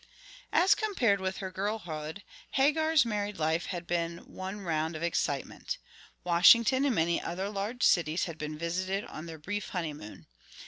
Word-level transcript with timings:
As 0.51 0.73
compared 0.73 1.21
with 1.21 1.37
her 1.37 1.51
girlhood, 1.51 2.23
Hagar's 2.53 3.05
married 3.05 3.37
life 3.37 3.67
had 3.67 3.85
been 3.85 4.17
one 4.33 4.61
round 4.61 4.95
of 4.95 5.03
excitement. 5.03 5.77
Washington 6.23 6.85
and 6.85 6.95
many 6.95 7.21
other 7.21 7.49
large 7.51 7.83
cities 7.83 8.23
had 8.23 8.39
been 8.39 8.57
visited 8.57 9.03
on 9.05 9.27
their 9.27 9.37
brief 9.37 9.69
honeymoon. 9.69 10.25